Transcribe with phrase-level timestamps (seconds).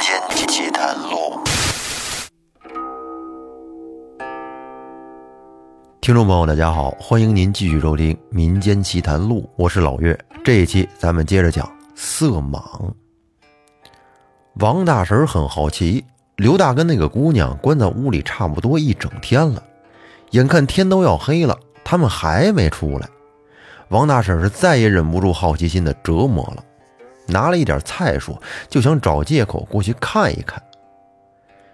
[0.00, 1.40] 间奇谈录，
[6.02, 10.18] 听众朋友，大家好，欢迎您继续收听《民间奇谈录》，我是老岳。
[10.44, 12.60] 这一期咱们接着讲色盲。
[14.56, 16.04] 王大婶很好奇，
[16.36, 19.62] 刘大跟那个姑娘关在屋里差不多一整天了，
[20.32, 23.08] 眼看天都要黑了，他们还没出来。
[23.88, 26.62] 王大婶是再也忍不住好奇心的折磨了，
[27.26, 28.38] 拿了一点菜蔬，
[28.68, 30.62] 就想找借口过去看一看。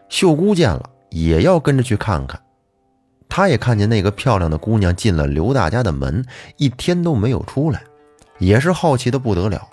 [0.08, 2.40] 秀姑见了，也要跟着去看看。
[3.28, 6.24] 她也看见那个漂亮的姑娘进了刘大家的门，
[6.56, 7.82] 一天都没有出来，
[8.38, 9.68] 也是好奇的不得了。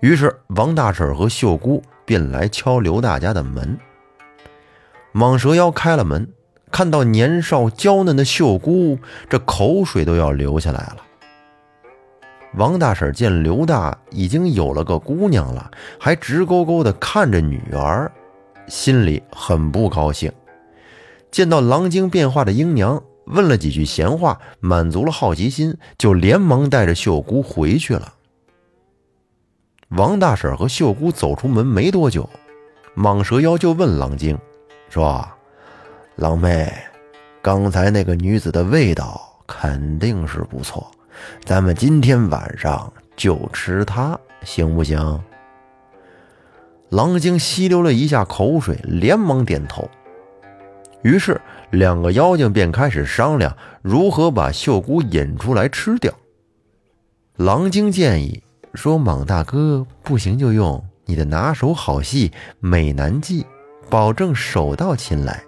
[0.00, 3.78] 于是王大婶和秀姑便来敲刘大家的门。
[5.12, 6.28] 蟒蛇妖开了门，
[6.70, 10.98] 看到年少娇嫩的秀姑，这口水都要流下来了。
[12.54, 18.10] 王大婶见刘大已经有了个姑娘了，还直勾勾地看着女儿，
[18.66, 20.32] 心里很不高兴。
[21.30, 28.14] 见到狼精变化的英娘，问了几句闲话，满足了好奇心，就连忙带着秀姑回去了。
[29.90, 32.28] 王大婶和秀姑走出门没多久，
[32.96, 34.38] 蟒蛇妖就问狼精
[34.88, 35.28] 说
[36.16, 36.72] ：“狼妹，
[37.42, 40.90] 刚才那个女子的味道肯定是不错。”
[41.44, 45.20] 咱们今天晚上就吃它，行不行？
[46.90, 49.90] 狼精吸溜了一下口水，连忙点头。
[51.02, 56.12] 于是两个妖精便开始商量如何把秀姑引出来吃掉。
[57.36, 58.42] 狼精建议
[58.74, 63.46] 说：“莽大哥，不行就用你的拿手好戏美男计，
[63.90, 65.42] 保证手到擒来。”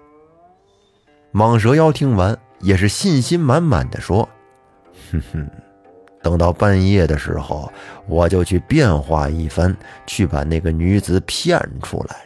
[1.33, 4.29] 蟒蛇妖听完也是信心满满的说。
[5.11, 5.51] 哼哼，
[6.23, 7.73] 等到半夜的时候，
[8.07, 9.75] 我就去变化一番，
[10.07, 12.17] 去把那个女子骗出来。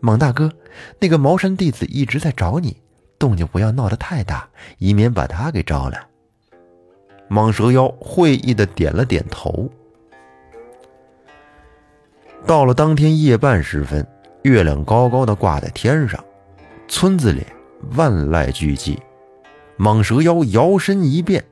[0.00, 0.50] 莽大哥，
[0.98, 2.76] 那个茅山弟子一直在找你，
[3.18, 6.02] 动静不要闹得太大，以免把他给招来。
[7.30, 9.70] 蟒蛇妖会意的点了点头。
[12.44, 14.04] 到了当天夜半时分，
[14.42, 16.22] 月亮高高的挂在天上，
[16.88, 17.46] 村子里
[17.94, 18.98] 万籁俱寂。
[19.78, 21.42] 蟒蛇妖摇身一变。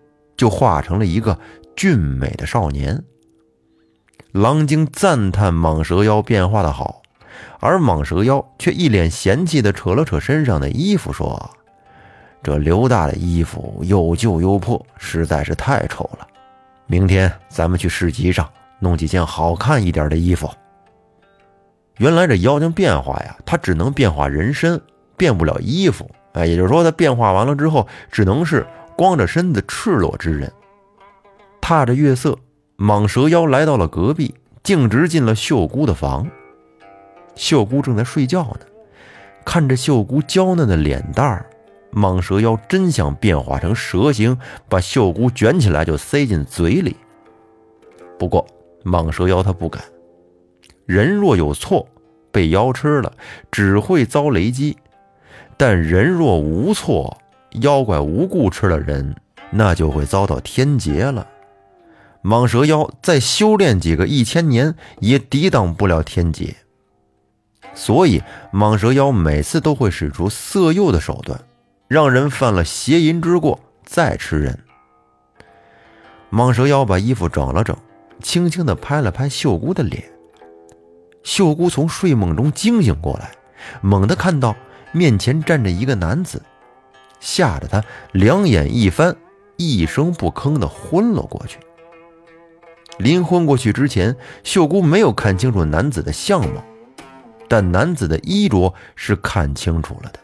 [0.41, 1.39] 就化成了一个
[1.77, 3.05] 俊美的少年。
[4.33, 7.03] 狼精赞叹蟒蛇妖变化的好，
[7.59, 11.50] 而蟒蛇妖却一脸嫌弃的扯了扯身上的衣服，说
[12.43, 16.27] ：“这刘大的衣服又旧又破，实在是太丑了。
[16.87, 18.49] 明天咱们去市集上
[18.79, 20.49] 弄几件好看一点的衣服。”
[21.99, 24.81] 原来这妖精变化呀，他只能变化人身，
[25.19, 26.11] 变不了衣服。
[26.33, 28.67] 哎，也就是说，他变化完了之后，只能是。
[29.00, 30.53] 光着身子、赤裸之人，
[31.59, 32.37] 踏着月色，
[32.77, 36.28] 蟒蛇妖来到了隔壁，径直进了秀姑的房。
[37.34, 38.66] 秀姑正在睡觉呢，
[39.43, 41.47] 看着秀姑娇嫩的脸蛋儿，
[41.94, 44.37] 蟒蛇妖真想变化成蛇形，
[44.69, 46.94] 把秀姑卷起来就塞进嘴里。
[48.19, 48.47] 不过，
[48.84, 49.82] 蟒蛇妖他不敢。
[50.84, 51.88] 人若有错，
[52.31, 53.11] 被妖吃了，
[53.50, 54.77] 只会遭雷击；
[55.56, 57.17] 但人若无错，
[57.53, 59.16] 妖怪无故吃了人，
[59.50, 61.27] 那就会遭到天劫了。
[62.22, 66.55] 蟒蛇妖再修炼几个一千年，也抵挡不了天劫。
[67.75, 68.22] 所以，
[68.53, 71.41] 蟒蛇妖每次都会使出色诱的手段，
[71.88, 74.59] 让人犯了邪淫之过再吃人。
[76.31, 77.77] 蟒蛇妖把衣服整了整，
[78.22, 80.05] 轻轻地拍了拍秀姑的脸。
[81.22, 83.32] 秀姑从睡梦中惊醒过来，
[83.81, 84.55] 猛地看到
[84.93, 86.43] 面前站着一个男子。
[87.20, 89.14] 吓得他两眼一翻，
[89.56, 91.58] 一声不吭的昏了过去。
[92.98, 96.62] 临昏过去之前，秀姑没有看清楚男子的相貌，
[97.48, 100.19] 但男子的衣着是看清楚了的，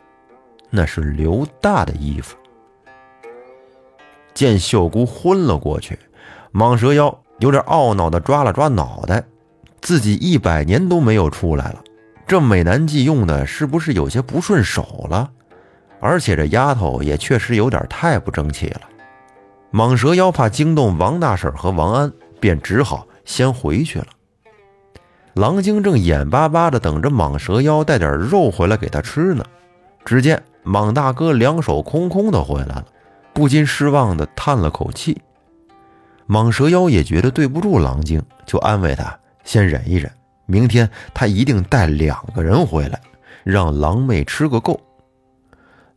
[0.71, 2.37] 那是刘大的衣服。
[4.35, 5.99] 见秀姑昏了过去，
[6.53, 9.25] 蟒蛇妖有点懊恼的抓了抓脑袋，
[9.81, 11.83] 自己一百年都没有出来了，
[12.27, 15.31] 这美男计用的是不是有些不顺手了？
[16.01, 18.83] 而且这丫头也确实有点太不争气了。
[19.73, 24.07] 蟒蛇妖怕惊动王大婶和王安，便只好先回去了。
[25.35, 29.45] 狼精正眼巴巴地等着蟒蛇妖带点肉回来给他吃呢，
[30.05, 32.87] 只见蟒大哥两手空空的回来了，
[33.35, 35.21] 不禁失望地叹了口气。
[36.27, 40.11] 蟒蛇妖也觉得对不住狼精，就安慰他先忍一忍，
[40.47, 42.99] 明天他一定带两个人回来，
[43.45, 44.81] 让狼妹吃个够。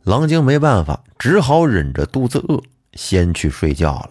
[0.04, 2.60] 狼精没办法，只好忍着肚子饿，
[2.94, 4.10] 先去睡觉了。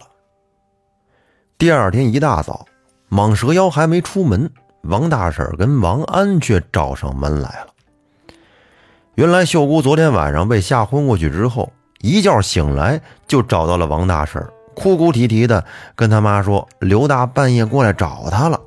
[1.58, 2.64] 第二天一大早，
[3.10, 4.50] 蟒蛇妖还没出门，
[4.82, 7.66] 王大婶跟王安却找上门来了。
[9.16, 14.42] 原来秀姑昨天晚上被吓昏过去之后，一觉醒来就找到了王大婶，
[14.74, 15.64] 哭哭啼啼的
[15.96, 18.58] 跟他妈说：“刘大半夜过来找她了。”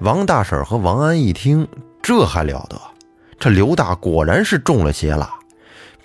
[0.00, 1.68] 王大婶和王安一听，
[2.02, 2.80] 这还了得！
[3.38, 5.30] 这刘大果然是中了邪了。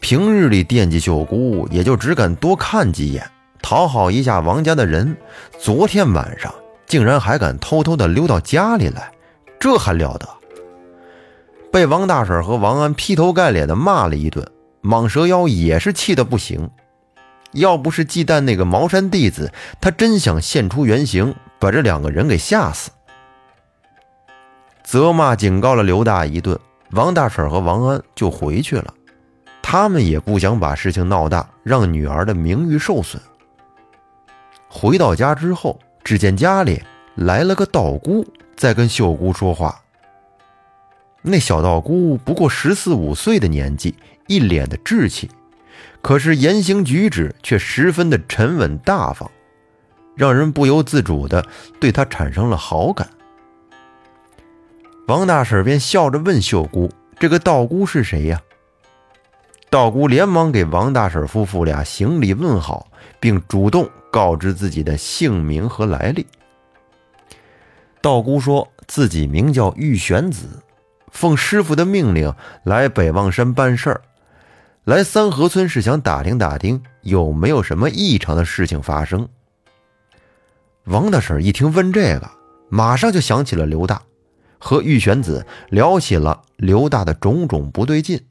[0.01, 3.29] 平日里惦记秀姑，也就只敢多看几眼，
[3.61, 5.15] 讨好一下王家的人。
[5.59, 6.53] 昨天晚上
[6.87, 9.11] 竟然还敢偷偷的溜到家里来，
[9.59, 10.27] 这还了得！
[11.71, 14.49] 被王大婶和王安劈头盖脸的骂了一顿，
[14.81, 16.69] 蟒蛇妖也是气得不行。
[17.51, 19.51] 要不是忌惮那个茅山弟子，
[19.81, 22.89] 他真想现出原形，把这两个人给吓死。
[24.83, 26.57] 责骂警告了刘大一顿，
[26.91, 28.93] 王大婶和王安就回去了。
[29.71, 33.21] 他们也不想把事情闹大，让女儿的名誉受损。
[34.67, 36.81] 回到家之后，只见家里
[37.13, 38.25] 来了个道姑，
[38.57, 39.79] 在跟秀姑说话。
[41.21, 43.93] 那小道姑不过十四五岁的年纪，
[44.25, 45.29] 一脸的稚气，
[46.01, 49.29] 可是言行举止却十分的沉稳大方，
[50.15, 51.45] 让人不由自主的
[51.79, 53.07] 对她产生了好感。
[55.07, 56.89] 王大婶便笑着问秀姑
[57.19, 58.41] ：“这个道姑是谁呀？”
[59.69, 62.87] 道姑连忙给王大婶夫妇俩行礼问好，
[63.19, 66.25] 并主动告知自己的姓名和来历。
[68.01, 70.47] 道姑说自己名叫玉玄子。
[71.11, 72.33] 奉师傅的命令
[72.63, 74.01] 来北望山办事儿，
[74.83, 79.27] 来三河村是想打听打听有没有什么异常的事情发生。
[80.85, 82.29] 王大婶一听问这个，
[82.69, 84.01] 马上就想起了刘大，
[84.59, 88.23] 和玉玄子聊起了刘大的种种不对劲，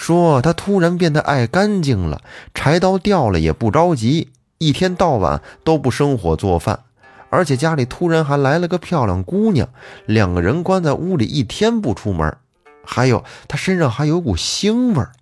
[0.00, 2.22] 说他突然变得爱干净了，
[2.54, 6.84] 柴刀掉了也不着急，一天到晚都不生火做饭。
[7.28, 9.68] 而且家里突然还来了个漂亮姑娘，
[10.06, 12.34] 两个人关在屋里一天不出门。
[12.82, 15.12] 还有他身上还有股腥味儿。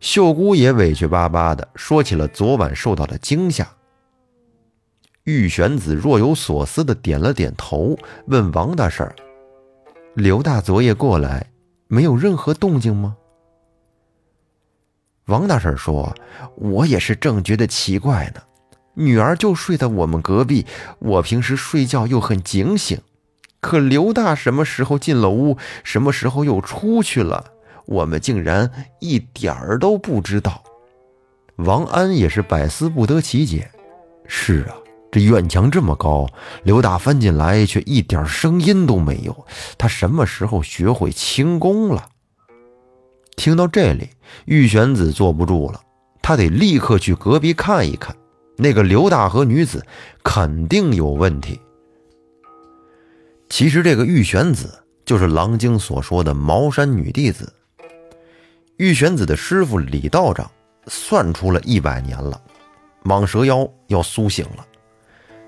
[0.00, 3.68] 秀姑也委屈巴巴的说起了昨晚受到的惊吓。
[5.24, 7.94] 玉玄子若有所思的点了点头，
[8.24, 9.06] 问王大婶
[10.16, 11.51] ：“刘大昨夜过来，
[11.92, 13.18] 没有任何动静吗？”
[15.28, 16.16] 王大婶说
[16.56, 18.40] ：“我也是正觉得奇怪呢。”
[18.94, 20.66] 女儿就睡在我们隔壁，
[20.98, 23.00] 我平时睡觉又很警醒，
[23.60, 27.52] 可刘大什么时候进了屋，什么时候又出去了，
[27.86, 30.62] 我们竟然一点儿都不知道。
[31.56, 33.70] 王安也是百思不得其解。
[34.26, 34.76] 是啊，
[35.12, 36.26] 这院墙这么高，
[36.64, 42.08] 刘大翻进来却一点声音都没有，他什么时候学会轻功了？
[43.36, 44.08] 听到这里，
[44.46, 45.78] 玉玄子坐不住了，
[46.22, 48.16] 他得立刻去隔壁看一看。
[48.56, 49.84] 那个刘大和女子
[50.22, 51.60] 肯定有问题。
[53.50, 57.52] 其实这个玉玄子就是狼精所说的茅山女弟子。
[58.78, 60.50] 玉玄子的师傅李道长
[60.86, 62.40] 算出了一百年了，
[63.04, 64.66] 蟒蛇妖要苏醒了。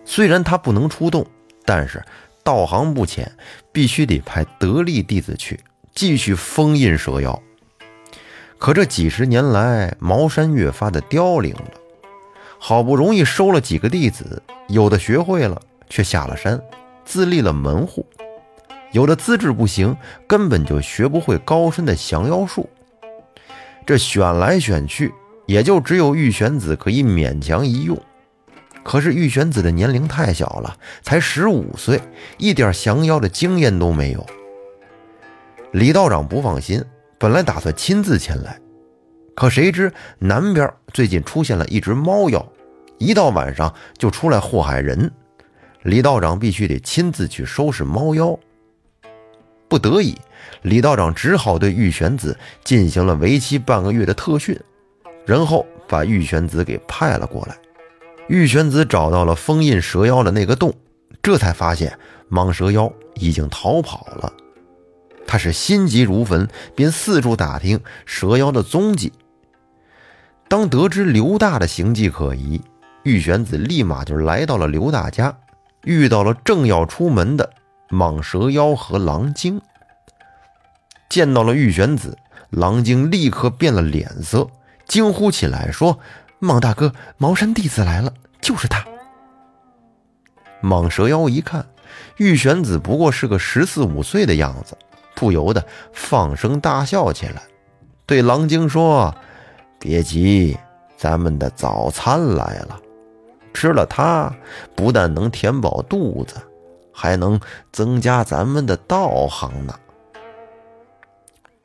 [0.05, 1.27] 虽然他不能出动，
[1.65, 2.03] 但是
[2.43, 3.31] 道行不浅，
[3.73, 5.61] 必须得派得力弟子去
[5.95, 7.43] 继续封印蛇妖。
[8.59, 11.65] 可这几十年来，茅山越发的凋零了。
[12.59, 15.61] 好不容易收了几个弟子，有的学会了，
[15.91, 16.59] 却下了山，
[17.05, 18.03] 自立了门户；
[18.93, 19.95] 有的资质不行，
[20.26, 22.69] 根本就学不会高深的降妖术。
[23.85, 25.12] 这选来选去，
[25.45, 28.00] 也就只有玉玄子可以勉强一用。
[28.85, 32.00] 可是玉玄子的年龄太小了，才十五岁，
[32.37, 34.25] 一点降妖的经验都没有。
[35.73, 36.85] 李道长不放心，
[37.19, 38.61] 本来打算亲自前来。
[39.35, 42.47] 可谁知南边最近出现了一只猫妖，
[42.99, 45.11] 一到晚上就出来祸害人。
[45.83, 48.38] 李道长必须得亲自去收拾猫妖。
[49.67, 50.17] 不得已，
[50.62, 54.57] 李道长只好对玉玄子进行了为期半个月的特训，
[55.26, 57.57] 然后把玉玄子给派了过来。
[58.28, 60.75] 玉玄子找到了封印蛇妖的那个洞，
[61.23, 61.99] 这才发现
[62.31, 64.33] 蟒蛇妖已经逃跑了。
[65.26, 69.12] 他是心急如焚，便四处打听蛇妖的踪迹。
[70.49, 72.61] 当得知刘大的行迹可疑，
[73.02, 75.37] 玉玄子立马就来到了刘大家，
[75.85, 77.50] 遇到了正要出门的
[77.90, 79.61] 蟒蛇妖和狼精。
[81.09, 82.16] 见到了玉玄子，
[82.50, 84.49] 狼精立刻变了脸色，
[84.87, 85.99] 惊呼起来说
[86.45, 88.85] ：“蟒大哥，茅山弟子来了，就是他。”
[90.63, 91.67] 蟒蛇妖一看，
[92.17, 94.77] 玉玄子不过是个十四五岁的样子，
[95.15, 97.43] 不由得放声大笑起来，
[98.07, 99.15] 对狼精说。
[99.79, 100.57] 别急，
[100.97, 102.81] 咱们的早餐来了。
[103.53, 104.33] 吃了它，
[104.75, 106.37] 不但能填饱肚子，
[106.91, 107.39] 还能
[107.71, 109.75] 增加咱们的道行呢。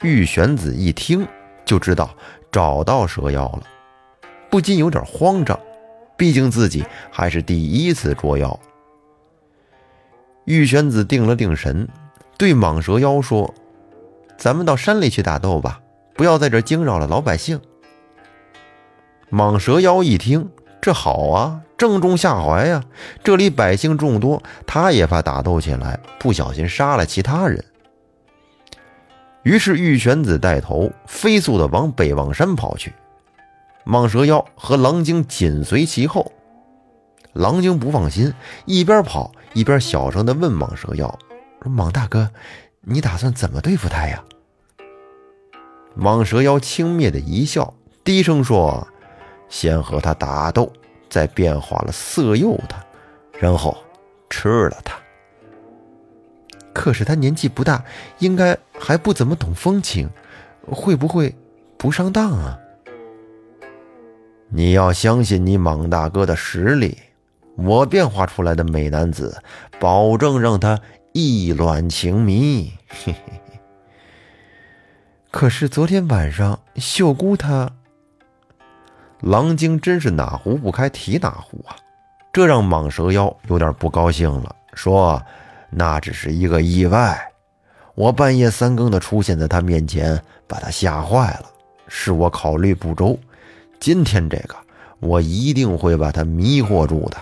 [0.02, 1.26] 玉玄子一听
[1.64, 2.14] 就知道
[2.52, 3.64] 找到蛇妖了，
[4.50, 5.60] 不禁有点慌张，
[6.18, 8.60] 毕竟自己还是第一次捉妖。
[10.46, 11.88] 玉玄子定了定神，
[12.38, 13.53] 对蟒蛇妖说
[14.38, 15.79] ：“咱们到山里去打斗吧，
[16.15, 17.60] 不要在这惊扰了老百姓。”
[19.29, 20.50] 蟒蛇妖一听，
[20.82, 22.84] 这好啊，正中下怀呀！
[23.24, 27.63] 这里百姓众多，他也怕打斗起来，不小心杀了其他人。
[29.44, 32.91] 于是玉玄子带头飞速的往北望山跑去，
[33.89, 36.31] 蟒蛇妖和狼精紧随其后。
[37.34, 38.34] 狼精不放心，
[38.65, 41.17] 一边跑一边小声的问蟒蛇妖
[41.65, 42.29] ：“蟒大哥，
[42.81, 44.24] 你打算怎么对付他呀？”
[45.98, 48.88] 蟒蛇妖轻蔑的一笑，低声说
[49.50, 50.72] ：“先和他打斗，
[51.10, 52.77] 再变化了色诱他，
[53.39, 53.75] 然后
[54.29, 54.96] 吃了他。”
[56.74, 57.84] 可是他年纪不大，
[58.19, 60.08] 应该还不怎么懂风情，
[60.67, 61.36] 会不会
[61.77, 62.58] 不上当啊？
[64.51, 66.98] 你要相信你莽大哥的实力，
[67.56, 69.41] 我变化出来的美男子，
[69.79, 70.79] 保证让他
[71.13, 72.74] 意乱情迷。
[72.88, 73.60] 嘿嘿嘿。
[75.29, 77.70] 可是昨天晚上秀姑她，
[79.22, 81.75] 狼精真是哪壶不开提哪壶啊！
[82.34, 85.22] 这让蟒蛇妖有点不高兴了，说。
[85.72, 87.32] 那只是一个意外，
[87.94, 91.46] 我半夜三更的出现在他面前，把他吓坏了，
[91.88, 93.15] 是我考虑不周。
[93.80, 94.56] 今天这个，
[95.00, 97.18] 我一定会把他迷惑住的。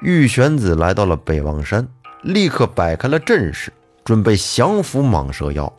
[0.00, 1.88] 玉玄子来到了北望山，
[2.22, 3.72] 立刻摆开了阵势，
[4.04, 5.72] 准备降服蟒蛇妖。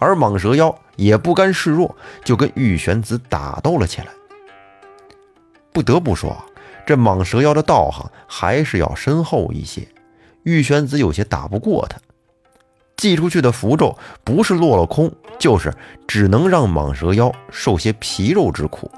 [0.00, 4.08] 而蟒蛇妖也不甘示弱，就跟玉玄子打斗了起来。
[5.72, 6.36] 不得不说。
[6.86, 9.88] 这蟒蛇妖的道行还是要深厚一些，
[10.42, 11.96] 玉玄子有些打不过他。
[13.04, 13.94] 寄出去的符咒
[14.24, 15.70] 不是落了空，就是
[16.08, 18.90] 只能让蟒蛇妖受些皮肉之苦。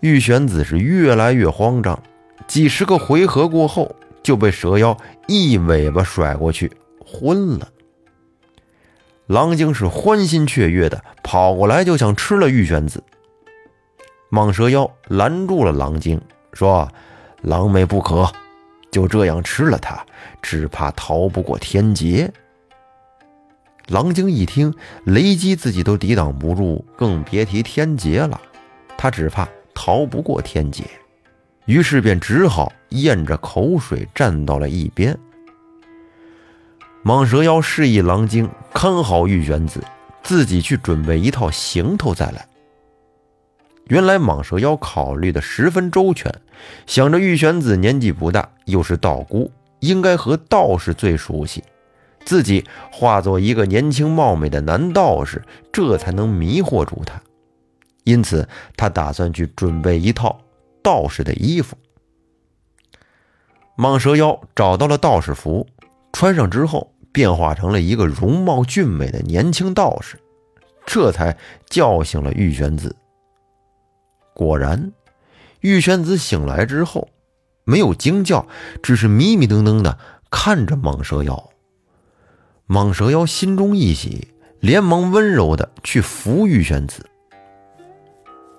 [0.00, 1.98] 玉玄子是越来越慌张，
[2.46, 4.94] 几十个回合过后，就被蛇妖
[5.26, 6.70] 一尾巴甩过去，
[7.02, 7.66] 昏了。
[9.26, 13.02] 狼精是欢欣雀跃的跑过来，就想吃了玉玄子。
[14.30, 16.20] 蟒蛇妖拦住了狼精，
[16.52, 16.86] 说
[17.40, 18.30] ：“狼妹不可，
[18.90, 20.04] 就这样吃了它，
[20.42, 22.32] 只怕逃不过天劫。”
[23.88, 28.40] 狼精一听，雷击自己都抵挡不住，更别提天劫了。
[28.98, 30.84] 他只怕逃不过天劫，
[31.66, 35.16] 于是便只好咽着口水站到了一边。
[37.04, 39.82] 蟒蛇妖示意狼精看好玉玄子，
[40.22, 42.47] 自己去准备一套行头再来。
[43.88, 46.32] 原来蟒蛇妖考虑的十分周全，
[46.86, 51.64] 想着玉玄子年纪不大，又是道姑，应该和道士最熟悉，
[52.24, 55.42] 自己化作一个年轻貌美的男道士，
[55.72, 57.20] 这才能迷惑住他。
[58.04, 60.38] 因此，他打算去准备一套
[60.82, 61.76] 道士的衣服。
[63.76, 65.66] 蟒蛇妖找到了道士服，
[66.12, 70.16] 穿上之后，变化成了一个容貌俊美的年轻道士，
[70.84, 71.34] 这才
[71.70, 72.94] 叫醒了玉玄子。
[74.38, 74.92] 果然，
[75.62, 77.08] 玉玄子醒来之后，
[77.64, 78.46] 没有惊叫，
[78.80, 79.98] 只是迷迷瞪瞪的
[80.30, 81.50] 看着蟒蛇妖。
[82.68, 84.28] 蟒蛇妖心中一喜，
[84.60, 87.04] 连忙温柔的去扶玉玄子。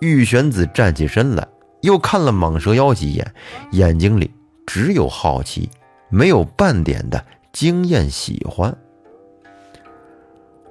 [0.01, 1.47] 玉玄子站起身来，
[1.81, 3.33] 又看了蟒蛇妖几眼，
[3.71, 4.29] 眼睛里
[4.67, 5.69] 只有好奇，
[6.09, 8.77] 没有半点的惊艳喜欢。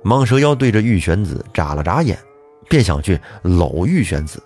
[0.05, 2.19] 蟒蛇妖对着玉玄子眨了眨眼，
[2.69, 4.43] 便想去搂玉玄子。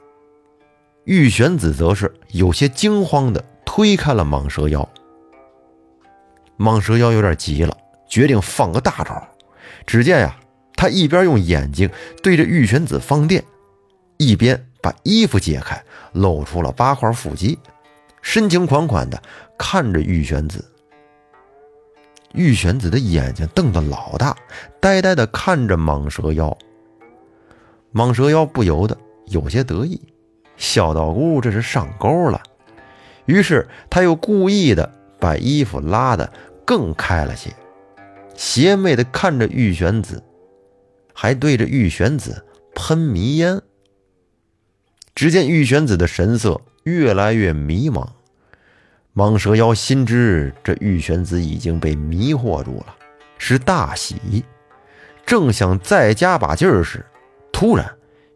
[1.04, 4.88] 玉玄子则是有些惊慌的推开了蟒蛇妖。
[6.58, 7.76] 蟒蛇妖有点急了，
[8.08, 9.20] 决定放个大招。
[9.84, 10.38] 只见呀，
[10.76, 11.90] 他一边用眼睛
[12.22, 13.42] 对着玉玄子放电，
[14.16, 15.82] 一边把衣服解开，
[16.12, 17.58] 露出了八块腹肌，
[18.20, 19.20] 深情款款的
[19.58, 20.64] 看着玉玄子。
[22.32, 24.36] 玉玄子的眼睛瞪得老大，
[24.80, 26.56] 呆呆的看着蟒蛇妖。
[27.92, 30.00] 蟒蛇妖不由得有些得意。
[30.62, 32.40] 小道姑这是上钩了，
[33.26, 34.88] 于是他又故意的
[35.18, 36.32] 把衣服拉得
[36.64, 37.52] 更开了些，
[38.36, 40.22] 邪魅的看着玉玄子，
[41.12, 43.60] 还对着玉玄子喷迷烟。
[45.16, 48.06] 只见玉玄子的神色越来越迷茫，
[49.16, 52.94] 蟒蛇妖心知这玉玄子已经被迷惑住了，
[53.36, 54.44] 是大喜，
[55.26, 57.04] 正想再加把劲儿时，
[57.52, 57.92] 突然。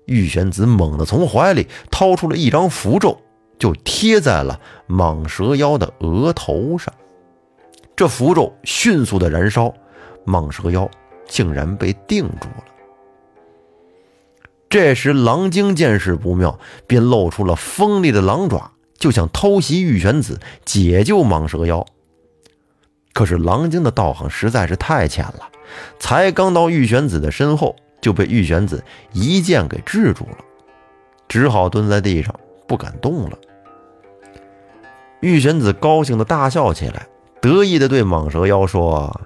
[0.06, 3.20] 玉玄子猛地从怀里掏出了一张符咒，
[3.58, 4.58] 就贴在了
[4.88, 6.92] 蟒蛇妖的额头上。
[7.94, 9.72] 这符咒迅速的燃烧，
[10.24, 10.88] 蟒蛇妖
[11.26, 12.64] 竟然被定住了。
[14.68, 21.86] 这时，狼精见势不妙，便露出了锋利的狼爪，就想偷袭玉玄子，解救蟒蛇妖。
[23.12, 25.48] 可是，狼精的道行实在是太浅了，
[25.98, 30.38] 才刚到玉玄子的身后，就被玉玄子一剑给制住了，
[31.28, 32.34] 只好蹲在地上
[32.66, 33.38] 不敢动了。
[35.20, 37.06] 玉玄子高兴的大笑起来，
[37.40, 39.20] 得意的对蟒蛇妖说：“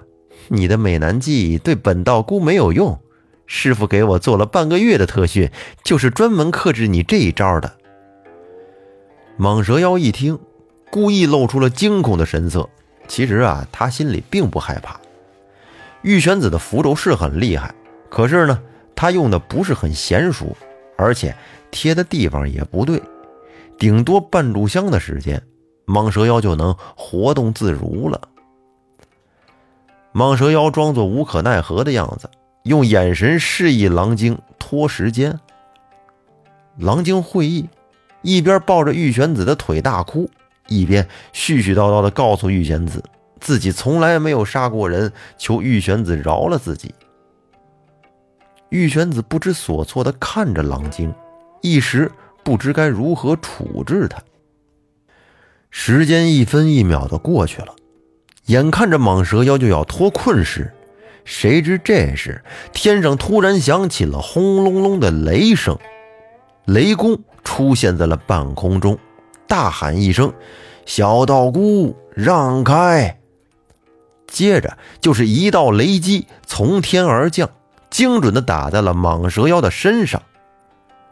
[0.47, 2.99] 你的美男计对本道姑没有用。”
[3.45, 5.51] 师傅给我做了半个月的特训，
[5.83, 7.73] 就是专门克制你这一招的。
[9.37, 10.39] 蟒蛇妖一听，
[10.89, 12.69] 故意露出了惊恐的神色。
[13.09, 14.97] 其实啊，他心里并不害怕。
[16.01, 17.75] 玉玄子的符咒是很厉害，
[18.11, 18.61] 可是呢，
[18.95, 20.55] 他用的不是很娴熟，
[20.97, 21.35] 而且
[21.71, 23.01] 贴的地方也不对，
[23.79, 25.41] 顶多半炷香的时间，
[25.87, 28.21] 蟒蛇妖就能活动自如了。
[30.13, 32.29] 蟒蛇妖装作无可奈何的样子。
[32.63, 35.39] 用眼神示意狼精拖时间。
[36.77, 37.67] 狼精会意，
[38.21, 40.29] 一边抱着玉玄子的腿大哭，
[40.67, 43.03] 一边絮絮叨叨地告诉玉玄子，
[43.39, 46.93] 自己从来没有杀过人，求玉玄子饶了自己。
[48.71, 51.13] 玉玄子不知所措地看着狼精，
[51.61, 52.09] 一时
[52.41, 54.17] 不知该如何处置他。
[55.69, 57.75] 时间一分一秒地过去了，
[58.45, 60.73] 眼看着蟒蛇妖就要脱困时，
[61.25, 65.77] 谁知这时，天上突然响起了轰隆隆的雷声，
[66.65, 68.97] 雷公出现在了半空中，
[69.47, 70.33] 大喊一声
[70.87, 73.19] ：“小道姑，让开！”
[74.27, 77.49] 接着就是一道雷击从天而降，
[77.91, 80.23] 精准的打在了蟒蛇妖的身上，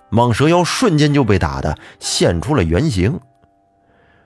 [0.09, 3.19] 蟒蛇妖瞬间就被打的现出了原形。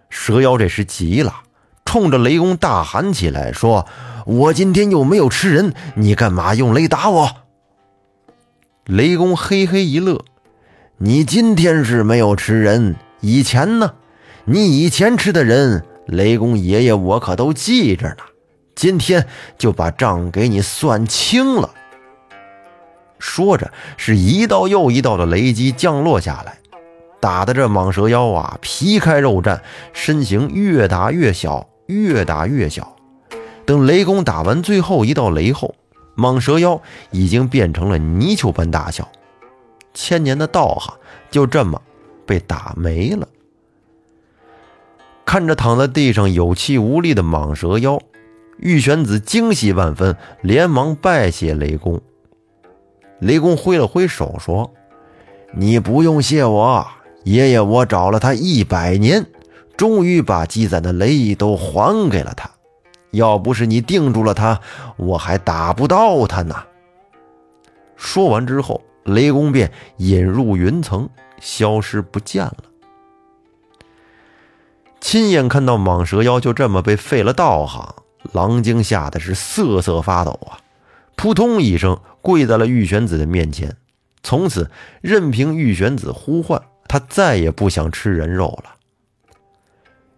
[0.10, 1.42] 蛇妖这时急了，
[1.84, 3.86] 冲着雷公大喊起来说。
[4.26, 7.30] 我今天又没有吃人，你干嘛用雷打我？
[8.86, 10.24] 雷公嘿嘿一乐，
[11.00, 13.96] 你今天是没有吃人，以前呢？
[14.46, 18.18] 你以前吃的人，雷公爷爷我可都记着呢。
[18.76, 21.70] 今天就把账给你算清了。
[23.34, 26.60] 说着，是一道又一道的雷击降落下来，
[27.20, 29.60] 打的这蟒蛇妖啊皮开肉绽，
[29.92, 32.96] 身形越打越小，越打越小。
[33.66, 35.74] 等雷公打完最后一道雷后，
[36.16, 39.10] 蟒蛇妖已经变成了泥鳅般大小，
[39.96, 40.94] 千年的道行
[41.32, 41.82] 就这么
[42.28, 43.28] 被打没了。
[45.26, 48.00] 看着躺在地上有气无力的蟒蛇妖，
[48.60, 52.00] 玉玄子惊喜万分，连忙拜谢雷公。
[53.24, 54.74] 雷公挥了挥手说
[55.56, 56.86] ：“你不用谢我，
[57.24, 59.26] 爷爷我找了他一百年，
[59.78, 62.50] 终于把积攒的雷都还给了他。”
[63.12, 64.60] 要不是你定住了他，
[64.98, 66.56] 我还打不到他呢。
[67.96, 71.08] 说完之后，雷公便隐入云层，
[71.40, 72.58] 消失不见了。
[75.00, 77.94] 亲眼看到蟒蛇妖就这么被废了道行，
[78.32, 80.58] 狼精吓得是瑟瑟发抖啊！
[81.16, 83.76] 扑通一声跪在了玉玄子的面前，
[84.24, 88.76] 从此任凭玉玄子呼唤，他再也不想吃人肉了。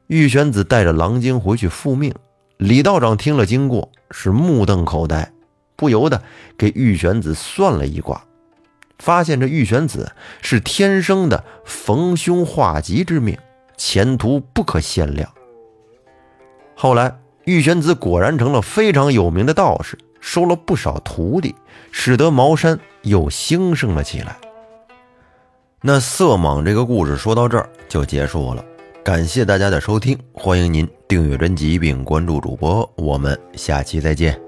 [0.05, 2.13] 玉玄子带着狼精回去复命。
[2.57, 5.33] 李道长听了经过，是目瞪口呆，
[5.75, 6.21] 不由得
[6.55, 8.23] 给玉玄子算了一卦，
[8.99, 10.13] 发现这玉玄子
[10.43, 13.35] 是天生的逢凶化吉之命，
[13.75, 15.29] 前途不可限量。
[16.75, 21.53] 后来，玉玄子果然成了非常有名的道士，收了不少徒弟，
[21.91, 24.35] 使得茅山又兴盛了起来。
[25.81, 28.65] 那色蟒这个故事说到这儿就结束了。
[29.03, 34.44] 感谢大家的收听，欢迎您订阅专辑并关注主播，我们下期再见。